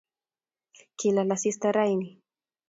kilal 0.99 1.29
asista 1.35 1.71
rauni 1.75 2.07